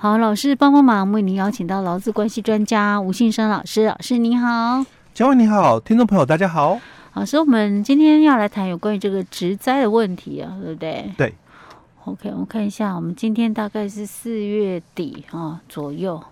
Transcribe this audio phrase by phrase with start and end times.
[0.00, 6.78] 好，老师帮帮忙，为您邀请到劳资关系专家吴信生老师，老师您好，嘉惠你好，听众朋友大家好。
[7.14, 11.12] 老师，我们今天要来谈有关于这个植灾的问题啊，对不对？
[11.16, 11.34] 对。
[12.04, 16.22] OK，我们看一下，我们今天大概是四月底啊左右，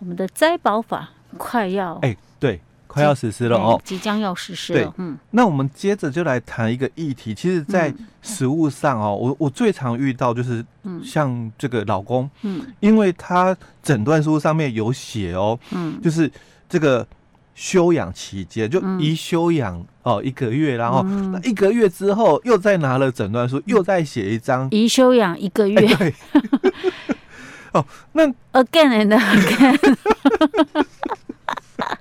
[0.00, 2.60] 我们的灾保法快要哎，对。
[2.88, 4.80] 快要实施了哦，即将要实施了。
[4.80, 7.34] 对，嗯，那我们接着就来谈一个议题。
[7.34, 10.64] 其实，在食物上哦，我我最常遇到就是，
[11.04, 16.28] 像这个老公，嗯，因为他诊断书上面有写哦，嗯，就是
[16.68, 17.06] 这个
[17.54, 24.66] 休养期间就宜休养哦一个月，然后那一个月之后又再拿了诊断书，又再写一张。
[24.70, 25.76] 宜休养一个月。
[25.96, 26.14] 对，
[27.74, 29.94] 哦，那 again and again。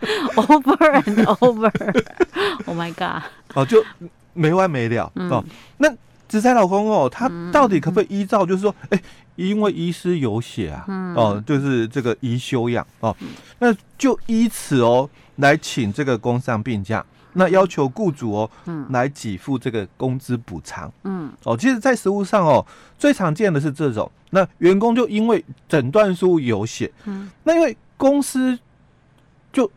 [0.35, 3.23] Over and over，Oh my god！
[3.53, 3.83] 哦，就
[4.33, 5.43] 没完没了、嗯、哦。
[5.77, 5.89] 那
[6.27, 9.03] 职灾劳工哦，他到底可不可以依照，就是说，哎、嗯欸，
[9.35, 13.27] 因为医师有写啊，嗯、哦，就是这个宜休养哦，嗯、
[13.59, 17.03] 那就依此哦来请这个工伤病假，
[17.33, 22.65] 那要求雇主哦，嗯，来给付这个工资补偿，嗯，哦，其实，在实务上哦，
[22.97, 28.57] 最常见的是这种，那员工就因为诊断书有写，嗯，那因为公司。
[29.53, 29.71] 就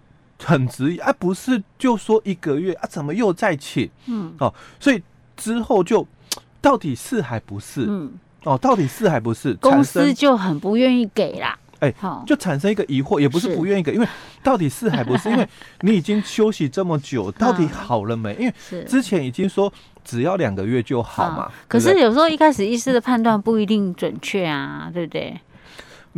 [0.45, 3.89] 很执意啊，不是就说一个月啊，怎么又再请？
[4.07, 5.03] 嗯，哦，所以
[5.37, 6.07] 之后就
[6.61, 7.85] 到底是还不是？
[7.89, 8.13] 嗯，
[8.45, 9.55] 哦，到底是还不是？
[9.55, 11.59] 公司就很不愿意给啦。
[11.81, 14.07] 哎，好，就产生一个疑惑，也不是不愿意给，因为
[14.43, 15.29] 到底是还不是？
[15.33, 15.49] 因为
[15.81, 18.35] 你已经休息这么久，到底好了没？
[18.35, 19.73] 因为之前已经说
[20.05, 21.51] 只要两个月就好嘛。
[21.67, 25.41] 可是有时候一开始医师的判断不一定准确啊，对不对？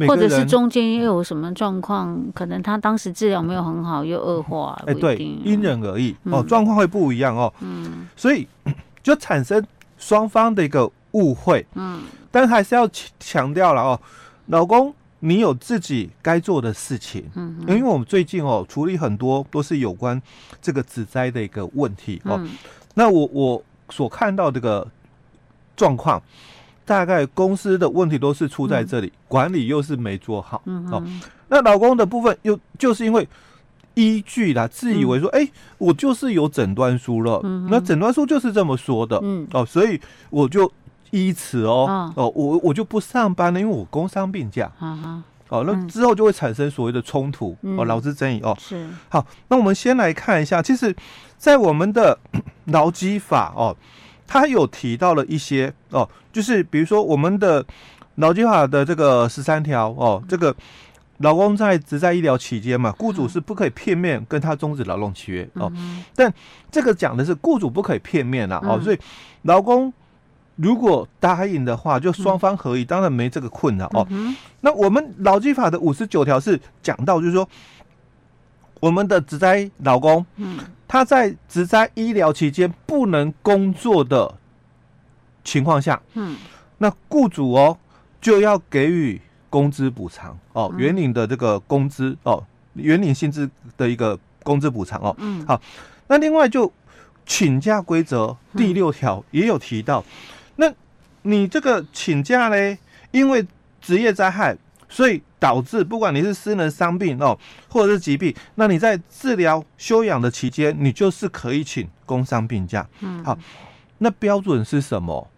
[0.09, 4.81] 或者是中间又有什么状况，可能他当时治疗没有很好，又恶化。
[4.87, 7.53] 哎，对，因人而异哦，状况会不一样哦。
[7.61, 8.49] 嗯，所以
[9.03, 9.63] 就产生
[9.99, 11.67] 双方的一个误会。
[11.75, 12.89] 嗯，但还是要
[13.21, 14.01] 强调了哦，
[14.47, 17.29] 老公，你有自己该做的事情。
[17.35, 20.21] 嗯，因为我们最近哦处理很多都是有关
[20.63, 22.43] 这个子灾的一个问题哦。
[22.95, 24.89] 那我我所看到这个
[25.77, 26.23] 状况。
[26.93, 30.61] 大概公司的问题都是出在这里，嗯、管理又是没做好。
[30.91, 31.03] 哦，
[31.49, 33.27] 那老公的部分又就是因为
[33.95, 39.19] 依据啦，自以为说，哎、嗯欸，我就是有诊断书了，嗯、那诊断书就是这么说的。
[39.23, 39.99] 嗯，哦，所以
[40.29, 40.71] 我就
[41.13, 44.71] 依此哦，哦，哦，我我就不上班了，因为我工伤病假。
[45.49, 48.55] 哦，那之后就会产生所谓的冲突、嗯、哦，劳资争议哦。
[48.61, 48.87] 是。
[49.09, 50.95] 好，那我们先来看一下，其实，
[51.39, 52.19] 在我们的
[52.69, 53.75] 劳基法哦。
[54.27, 57.65] 他有提到了一些哦，就是比如说我们的
[58.17, 60.55] 劳基法的这个十三条哦，这个
[61.19, 65.73] 劳工在职在医疗期间嘛，雇主是不可以片面跟他终止劳动契约哦。
[66.15, 66.33] 但
[66.71, 68.99] 这个讲的是雇主不可以片面啦哦，所以
[69.43, 69.93] 劳工
[70.57, 74.07] 如果答应的话，就双方合意，当然没这个困难哦。
[74.61, 77.49] 那我们劳基法的五十九条是讲到，就是说。
[78.83, 84.35] 我们的职灾老公，嗯，他在职灾医疗期间不能工作的
[85.45, 86.37] 情况下，嗯，
[86.79, 87.79] 那雇主哦
[88.21, 92.43] 就要给予工资补偿哦，原领的这个工资哦，
[92.75, 95.63] 原领薪资的一个工资补偿哦，嗯，好，
[96.09, 96.73] 那另外就
[97.25, 100.05] 请假规则第六条也有提到，
[100.57, 100.73] 那
[101.23, 102.77] 你这个请假嘞，
[103.13, 103.47] 因为
[103.81, 104.57] 职业灾害，
[104.93, 105.21] 所以。
[105.43, 107.37] 导致不管你是私人伤病哦，
[107.69, 112.89] 或者是疾病，那你在治疗休养的期间，你就是可以请工伤病假。
[113.01, 113.37] 嗯，好，
[113.99, 115.29] 那标准是什么？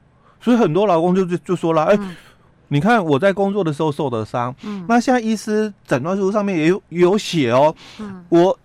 [0.43, 2.16] 所以很多老公就就就说了，哎、欸，
[2.69, 8.59] 你看我在工作的时候受的伤，嗯，那现在医师诊断书上面也有有写哦，嗯，我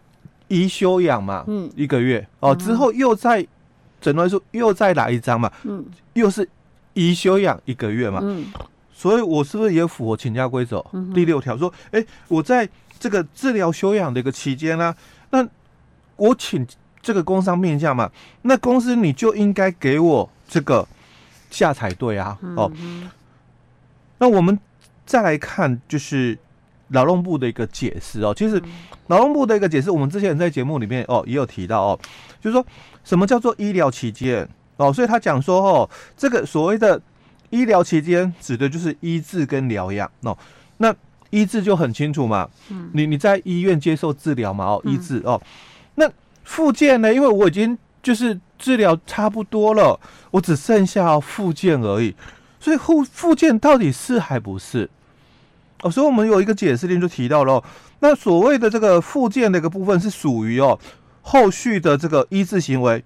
[0.49, 3.47] 宜休养嘛，嗯，一个月哦，之后又再
[4.01, 5.85] 诊断书又再来一张嘛，嗯，
[6.15, 6.49] 又是
[6.95, 8.45] 宜休养一个月嘛，嗯。
[8.99, 11.57] 所以，我是不是也符合请假规则第六条？
[11.57, 12.67] 说，哎，我在
[12.99, 14.93] 这个治疗休养的一个期间呢，
[15.29, 15.47] 那
[16.17, 16.67] 我请
[17.01, 18.11] 这个工伤病假嘛，
[18.41, 20.85] 那公司你就应该给我这个
[21.49, 22.37] 假才对啊。
[22.57, 22.69] 哦，
[24.17, 24.59] 那我们
[25.05, 26.37] 再来看，就是
[26.89, 28.33] 劳动部的一个解释哦。
[28.35, 28.61] 其实，
[29.07, 31.99] 劳动部的一个解释，我们之前在节目里面哦也有提到哦，
[32.41, 32.65] 就是说
[33.05, 37.01] 什么叫做医疗期间哦，所以他讲说哦，这个所谓的。
[37.49, 40.37] 医疗期间指的就是医治跟疗养哦，
[40.77, 40.93] 那
[41.29, 45.41] 医治就很清楚嘛，嗯，你你在医院接受治疗嘛哦，医治哦，
[45.95, 46.09] 那
[46.43, 47.13] 复健呢？
[47.13, 49.99] 因为我已经就是治疗差不多了，
[50.31, 52.15] 我只剩下复健而已，
[52.59, 54.89] 所以复复健到底是还不是？
[55.81, 57.63] 哦，所以我们有一个解释令就提到了哦，
[57.99, 60.79] 那所谓的这个复健的一个部分是属于哦
[61.21, 63.03] 后续的这个医治行为，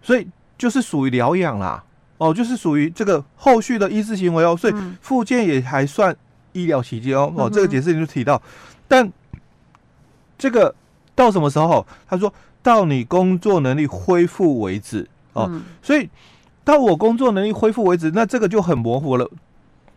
[0.00, 0.26] 所以
[0.56, 1.84] 就是属于疗养啦。
[2.18, 6.14] 哦，就是属于这个后续的医治行为哦，所以复健也还算
[6.52, 8.40] 医疗期间哦哦，这个解释你就提到，
[8.86, 9.12] 但
[10.38, 10.74] 这个
[11.14, 11.86] 到什么时候？
[12.06, 12.32] 他说
[12.62, 15.50] 到你工作能力恢复为止哦，
[15.82, 16.08] 所以
[16.64, 19.30] 到我工作能力恢复为止，那这个就很模糊了。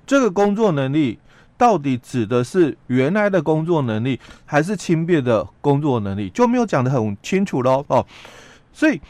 [0.06, 1.20] 这个工作能力
[1.58, 8.06] 到底指的是原来的工作能力，还是轻便的工作能力，就没有讲得很清楚喽哦。
[8.74, 9.02] 所以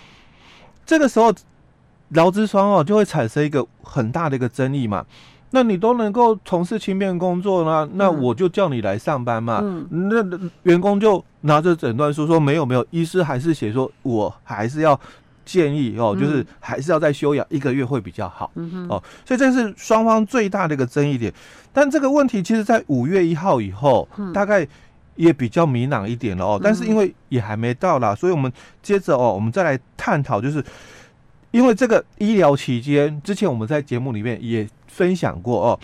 [0.85, 1.33] 这个时候
[2.09, 5.05] 劳资双方哦就会产生一个很大的一个争议嘛。
[5.51, 9.59] 那你都能够从事轻便工作呢，那我就叫你来上班嘛。
[9.63, 10.23] 嗯、那
[10.63, 14.99] 员工就拿着诊断书说没有没有，医师还是写说我还是要。
[15.47, 18.51] 建议哦，就是还是要再休养一个月会比较好，
[18.89, 21.33] 哦，所以这是双方最大的一个争议点。
[21.71, 24.67] 但这个问题其实，在五月一号以后，嗯、大概
[25.15, 26.59] 也比较明朗一点了哦。
[26.61, 28.51] 但是因为也还没到啦，所以我们
[28.83, 30.61] 接着哦，我们再来探讨，就是
[31.51, 35.79] 因为这个医疗期间，之前我们在节目里面也分享过哦，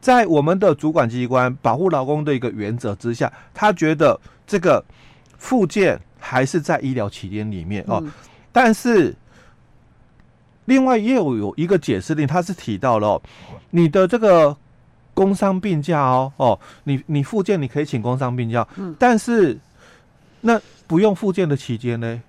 [0.00, 4.84] 在我们的主管机关保护劳工的一个原则之下，他觉得这个
[5.38, 8.00] 附件还是在医疗期间里面哦。
[8.04, 8.12] 嗯
[8.52, 9.14] 但是，
[10.64, 13.22] 另外也有有一个解释令，他是提到了、哦、
[13.70, 14.56] 你的这个
[15.14, 19.56] 工伤病假哦哦，你你附件你可以请工伤病假，嗯，但是
[20.40, 22.20] 那不用附件的期间呢？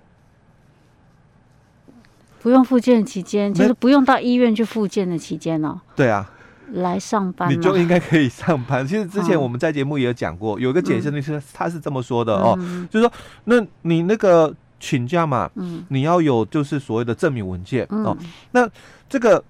[2.41, 5.79] 不用复健期间，就是不用到医院去复健的期间哦。
[5.95, 6.29] 对啊，
[6.73, 8.85] 来上班你就应该可以上班。
[8.85, 13.13] 其实之前我们在节目也有讲过，哦、有一个解释那是他是这么说的哦，嗯、就是说，
[13.45, 14.53] 那你那个。
[14.83, 18.17] 请假嘛，嗯，你要有就是所谓的证明文件、嗯、哦。
[18.49, 18.67] 那
[19.07, 19.43] 这个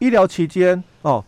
[0.00, 1.24] 医疗期间哦，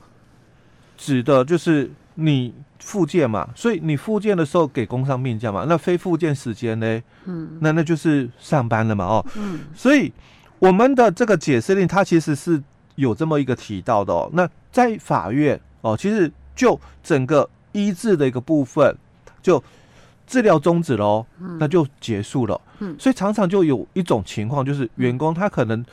[0.97, 5.65] 指的就是你复健嘛，所以你复健的时候给工伤病假嘛。
[5.69, 7.01] 那非复健时间呢？
[7.27, 9.61] 嗯，那那就是上班了嘛，哦，嗯。
[9.77, 10.13] 所以
[10.59, 12.63] 我们的这个解释令，它其实是
[12.97, 14.31] 有这么一个提到的哦。
[14.33, 18.97] 那在法院哦，其实就整个医治的一个部分
[19.43, 19.63] 就。
[20.29, 21.25] 治疗终止了，
[21.61, 22.61] 那就结束了。
[22.81, 25.87] 嗯，所以常常就有一种情况，就是员工他可能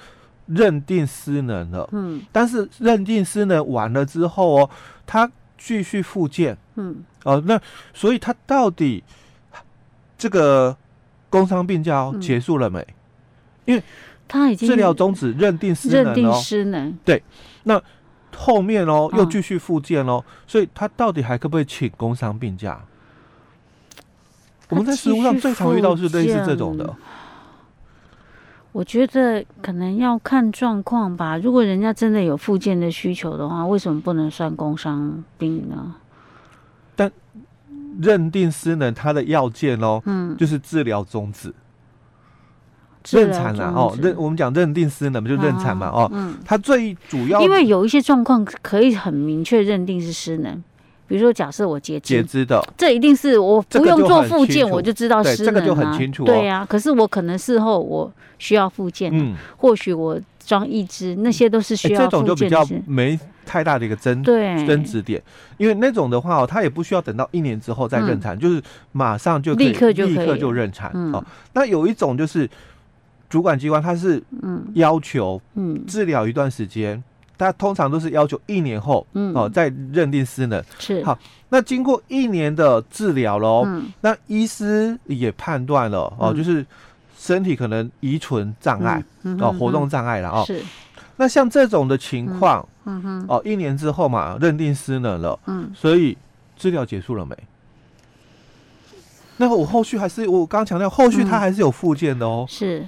[0.47, 4.69] 认定失能了，嗯，但是认定失能完了之后哦，
[5.05, 7.61] 他继续复健，嗯，哦，那
[7.93, 9.03] 所以他到底
[10.17, 10.75] 这个
[11.29, 12.83] 工伤病假结束了没？
[13.65, 13.83] 因为
[14.27, 17.23] 他已经治疗终止，认定失能，认定失能，对，
[17.63, 17.81] 那
[18.35, 22.79] 后面哦又继续复健哦，所以他到底还可不可以请工伤病假？
[24.69, 26.95] 我们在实务上最常遇到是类似这种的。
[28.71, 31.37] 我觉得可能要看状况吧。
[31.37, 35.93] 如果人家真的有复健的需求的话，为什么不能算工伤病呢？
[36.95, 37.11] 但
[38.01, 41.53] 认定失能，它的要件哦，嗯，就是治疗终止、
[43.11, 43.95] 认产了哦。
[44.01, 46.09] 认我们讲认定失能，就认产嘛哦。
[46.13, 50.63] 嗯，它最主要，因为有一些状况可以很明确认定是失能。
[51.05, 55.59] 比如说，假设我截肢，截肢的，这一定是我不用做复健，我就知道失能啊。
[55.59, 56.23] 这个就很清楚。
[56.23, 62.01] 对呀，可是我可能事后我需要复健，嗯，或许我装义肢，那些都是需要。
[62.01, 65.21] 这种就比较没太大的一个争对争执点，
[65.57, 68.63] 因为那种的话哦，他也不需要等到一年之后再认产，就是
[68.93, 71.23] 马上就立刻就立刻就认产哦。
[71.51, 72.49] 那有一种就是
[73.33, 74.63] 主管机关他是嗯。
[74.75, 75.83] 要求嗯。
[75.87, 77.03] 治疗一段时间。
[77.35, 80.63] 他通常都是要求一年后，嗯，哦，再认定失能。
[80.77, 81.03] 是。
[81.03, 81.17] 好，
[81.49, 86.63] 那经过一年的治疗喽，嗯，那医师也判断了，哦，就是
[87.17, 89.03] 身体可能遗存障碍，
[89.39, 90.61] 哦，活动障碍了，哦，是。
[91.17, 93.01] 那像这种的情况，嗯。
[93.01, 96.15] 哼，哦，一年之后嘛，认定失能了，嗯，所以
[96.55, 97.35] 治疗结束了没？
[99.37, 102.85] 那我后续还是我刚强调，后续他还是有附件的哦，是。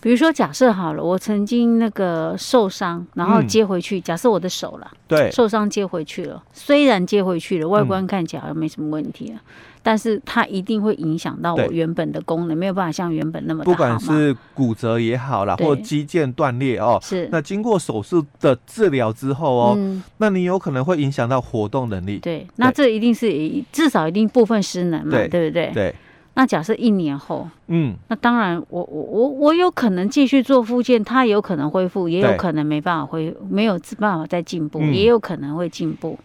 [0.00, 3.98] 比如说，假设好了，我曾经那个受伤，然后接回去。
[3.98, 6.42] 嗯、假设我的手了，对，受伤接回去了。
[6.52, 9.50] 虽然接回去了，外观看起来好像没什么问题啊，嗯、
[9.82, 13.64] 但是它一定会影响到我原本的功能，没有办法像原本那么。
[13.64, 17.28] 不管是骨折也好啦，或肌腱断裂哦，是。
[17.32, 22.18] 那经过手术的治疗之后哦，嗯、那你有可能会影响到活动能力。
[22.18, 23.32] 对，那这一定是
[23.72, 25.70] 至少一定部分失能嘛，对，对不对？
[25.72, 25.94] 对。
[26.36, 36.18] 那假设一年后，嗯，那当然我，我我我我有可能继续做复健，他有可能恢复，也有可能没办法恢，没有办法再进步，嗯、也有可能会进步。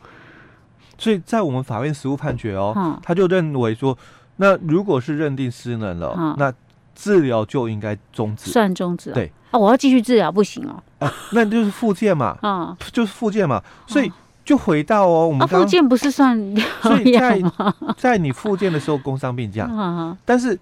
[0.98, 3.96] 所以在我们法院实务判决哦，嗯、他就认为说，
[4.38, 6.52] 那如果是认定失能了，嗯、那
[6.96, 9.12] 治疗就应该终止，算终止。
[9.12, 9.32] 对。
[9.52, 14.12] 啊，我要继续治疗不行哦，啊，那就是复健嘛，啊、嗯，就是复健嘛，所以。
[14.50, 16.36] 嗯就回到哦，我们复健不是算
[16.82, 17.40] 所以在
[17.96, 19.70] 在你复健的时候工伤病假，
[20.26, 20.58] 但是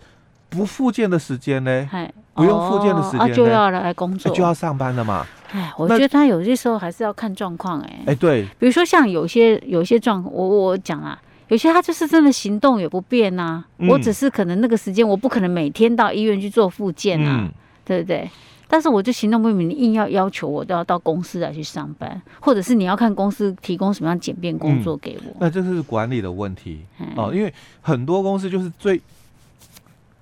[0.50, 1.88] 不复健的时间呢？
[2.34, 5.25] 不用复健的时间就要来工作，就要上班了嘛。
[5.53, 11.17] 哎，我觉得他有些时候还是要看状况，哎，哎，对，比如说像有些有些状况，我我讲啦，
[11.48, 17.51] 有些他就是真的行动也不便呐、啊，嗯、我只是可能那个时间我不可能每天到医院去做复健啊，嗯、
[17.86, 18.29] 对不对？
[18.67, 29.01] 但是我就行动不明，你硬要要求我都要到公司来去上班，或者是你要看公司提供什么样简便工作给我，嗯、那这是管理的问题、嗯、哦，因为很多公司就是最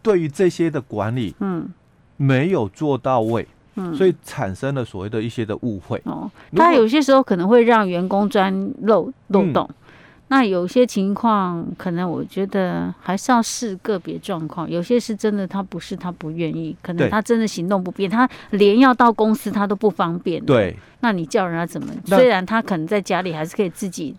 [0.02, 1.68] 对于这些的管理，嗯，
[2.18, 3.48] 没有做到位。
[3.78, 6.02] 嗯，所以产生了所谓的一些的误会。
[6.06, 6.32] 哦。
[6.56, 8.50] 他有些时候可能会让员工钻
[8.84, 9.76] 漏漏洞，嗯、
[10.28, 14.70] 那有些情况可能我觉得还是要视个别状况。
[14.70, 20.44] 有些是真的他不是他不愿意，可能他真的行动不便，他连要到公司他都不方便。
[20.44, 21.94] 对，那你叫人家怎么？
[22.06, 24.16] 虽然他可能在家里还是可以自己。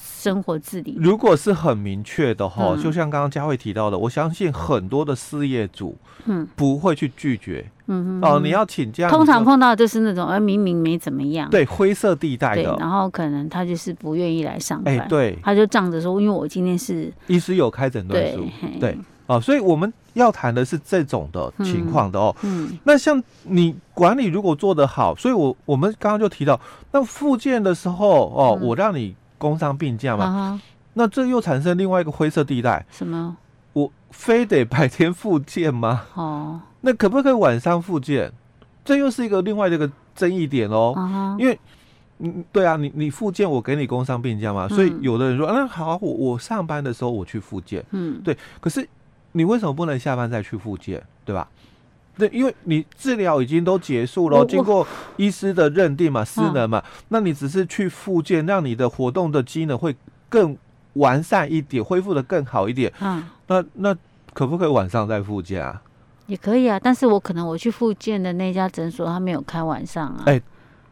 [0.00, 18.46] 生活自理，如果是很明确的哈，嗯、就像刚刚佳慧提到的，我相信很多的事业主，嗯，不会去拒绝，嗯哦，你要请假，通常碰到就是那种，而明明没怎么样，对，灰色地带的，然后可能他就是不愿意来上班，哎，对，他就仗着说，因为我今天是医师有开诊断书，
[18.80, 26.60] 对，哦，所以我们要谈的是这种的情况的哦，嗯，嗯，那像你管理如果做得好，所以我我们刚刚就提到，
[26.92, 29.14] 那复健的时候哦，嗯、我让你。
[29.38, 30.62] 工伤病假嘛，啊、
[30.94, 32.84] 那这又产生另外一个灰色地带。
[32.90, 33.36] 什么？
[33.72, 36.02] 我非得白天复健吗？
[36.14, 38.32] 哦，那可不可以晚上复健？
[38.84, 40.92] 这又是一个另外的一个争议点哦。
[40.96, 41.58] 啊、因为，
[42.18, 44.66] 嗯，对啊，你你复健，我给你工伤病假嘛。
[44.68, 47.84] 嗯、所以有的人说，那、啊、好，我我上班的时候我去复健。
[47.92, 48.36] 嗯，对。
[48.60, 48.88] 可是
[49.32, 51.02] 你为什么不能下班再去复健？
[51.24, 51.46] 对吧？
[52.18, 54.84] 对，因为你治疗已经都结束了，经过
[55.16, 59.94] 医师的认定嘛，失能嘛，那你只是去复健，让你的活动的机能会
[60.28, 60.56] 更
[60.94, 62.92] 完善一点，恢复的更好一点。
[63.00, 63.96] 嗯，那那
[64.34, 65.80] 可不可以晚上再复健啊？
[66.26, 70.22] 也可以啊，但是我可能我去复健的那家诊所，他没有开晚上啊。
[70.26, 70.40] 哎，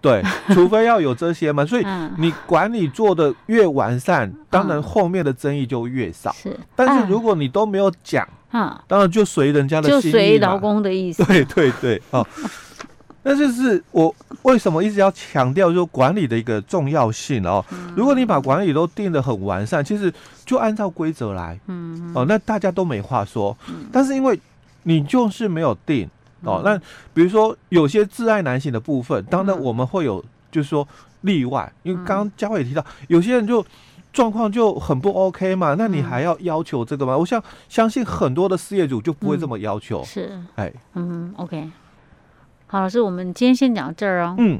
[0.01, 0.23] 对，
[0.55, 1.85] 除非要有这些嘛，所以
[2.19, 6.31] 你管理做的越完善，当然后面的争议就越少。
[6.33, 8.27] 是，但是如果你都没有讲。
[8.57, 11.25] 啊，当然就随人家的心意，就随劳工的意思。
[11.25, 12.27] 对对对，哦，
[13.23, 17.65] 那就是我为什么一直要强调说管理的一个重要性哦。
[17.97, 20.13] 如果你把管理都定得很完善，其实
[20.45, 23.57] 就按照规则来，嗯，哦，那大家都没话说。
[23.93, 24.39] 但是因为
[24.85, 26.09] 你就是没有定
[26.43, 26.79] 哦，那
[27.13, 30.87] 比如说有些挚爱男性的部分，当然我们会有就是说
[31.23, 33.65] 例外，因为刚刚佳慧也提到，有些人就。
[34.17, 37.13] 状况就很不 OK 嘛，那你还要要求这个吗？
[37.13, 40.01] 嗯、我想相信很多的事业主就不会这么要求。
[40.01, 41.71] 嗯、是，哎，嗯，OK，
[42.67, 44.35] 好，老师，我们今天先讲到这儿哦。
[44.39, 44.59] 嗯。